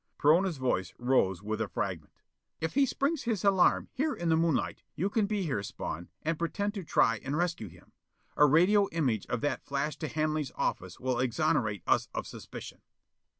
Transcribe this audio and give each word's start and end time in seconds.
Perona's 0.17 0.57
voice 0.57 0.95
rose 0.97 1.43
with 1.43 1.61
a 1.61 1.67
fragment: 1.67 2.11
"If 2.59 2.73
he 2.73 2.87
springs 2.87 3.21
his 3.25 3.43
alarm, 3.45 3.87
here 3.93 4.15
in 4.15 4.29
the 4.29 4.35
moonlight, 4.35 4.81
you 4.95 5.11
can 5.11 5.27
be 5.27 5.43
here, 5.43 5.61
Spawn, 5.61 6.09
and 6.23 6.39
pretend 6.39 6.73
to 6.73 6.83
try 6.83 7.19
and 7.23 7.37
rescue 7.37 7.67
him. 7.67 7.91
A 8.35 8.47
radio 8.47 8.89
image 8.89 9.27
of 9.27 9.41
that 9.41 9.63
flashed 9.63 9.99
to 9.99 10.07
Hanley's 10.07 10.51
office 10.55 10.99
will 10.99 11.19
exonerate 11.19 11.83
us 11.85 12.07
of 12.15 12.25
suspicion." 12.25 12.81